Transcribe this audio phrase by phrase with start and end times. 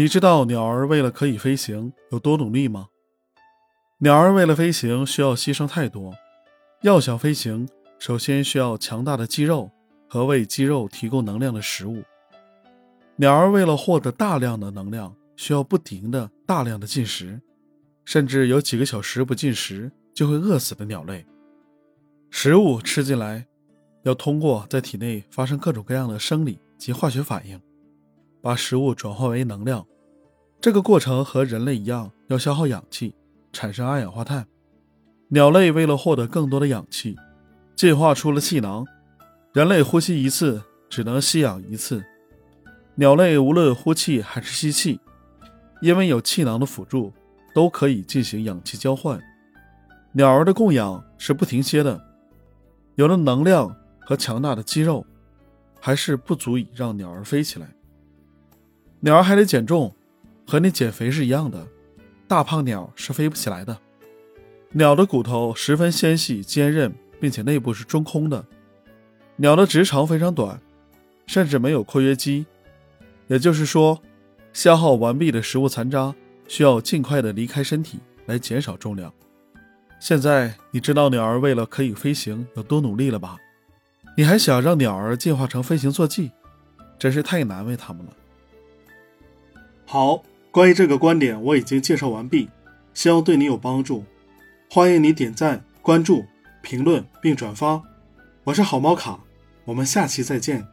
[0.00, 2.88] 你知道鸟儿为了可以飞行有多努力吗？
[3.98, 6.14] 鸟儿为了飞行需要牺牲太多。
[6.80, 7.68] 要想飞行，
[7.98, 9.70] 首先需要强大的肌肉
[10.08, 12.02] 和为肌肉提供能量的食物。
[13.16, 17.38] 鸟儿为了获得大量的能量，需要不停的大量的进食，
[18.06, 21.26] 甚至有几个小时不进食就会饿死的鸟类。
[22.30, 23.46] 食物吃进来，
[24.04, 27.60] 要通过在体内发生各种各样的生理及化学反应，
[28.40, 29.86] 把食物转化为能量。
[30.60, 33.14] 这个过程和人类一样，要消耗氧气，
[33.52, 34.46] 产生二氧化碳。
[35.28, 37.16] 鸟类为了获得更多的氧气，
[37.76, 38.84] 进化出了气囊。
[39.52, 42.04] 人类呼吸一次只能吸氧一次。
[42.96, 45.00] 鸟类无论呼气还是吸气，
[45.80, 47.12] 因为有气囊的辅助，
[47.54, 49.20] 都可以进行氧气交换。
[50.12, 51.98] 鸟儿的供氧是不停歇的，
[52.96, 55.06] 有了能量和强大的肌肉，
[55.80, 57.68] 还是不足以让鸟儿飞起来。
[59.00, 59.94] 鸟儿还得减重，
[60.46, 61.66] 和你减肥是一样的。
[62.28, 63.78] 大胖鸟是飞不起来的。
[64.72, 68.44] 鸟的骨头十分纤细坚韧，并且内部是中空的。
[69.36, 70.60] 鸟的直肠非常短，
[71.26, 72.46] 甚至没有括约肌。
[73.26, 74.00] 也就是说，
[74.52, 76.14] 消耗完毕的食物残渣
[76.46, 79.12] 需要尽快的离开身体来减少重量。
[79.98, 83.38] 现在你知道鸟儿为了可以飞行有多努力了吧？
[84.16, 86.30] 你还想让鸟儿进化成飞行坐骑，
[86.98, 88.12] 真是太难为它们了。
[89.92, 92.48] 好，关于这个观点我已经介绍完毕，
[92.94, 94.04] 希望对你有帮助。
[94.70, 96.24] 欢迎你点赞、关注、
[96.62, 97.82] 评论并转发。
[98.44, 99.18] 我是好猫卡，
[99.64, 100.64] 我们下期再见。